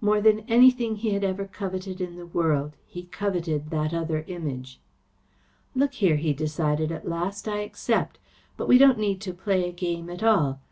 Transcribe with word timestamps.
More 0.00 0.20
than 0.20 0.44
anything 0.46 0.94
he 0.94 1.10
had 1.10 1.24
ever 1.24 1.44
coveted 1.44 2.00
in 2.00 2.14
the 2.14 2.24
world 2.24 2.76
he 2.86 3.02
coveted 3.06 3.70
that 3.70 3.92
other 3.92 4.22
Image. 4.28 4.78
"Look 5.74 5.94
here," 5.94 6.14
he 6.18 6.32
decided 6.32 6.92
at 6.92 7.08
last, 7.08 7.48
"I 7.48 7.62
accept. 7.62 8.20
But 8.56 8.68
we 8.68 8.78
don't 8.78 8.96
need 9.00 9.20
to 9.22 9.34
play 9.34 9.68
a 9.68 9.72
game 9.72 10.08
at 10.08 10.22
all. 10.22 10.60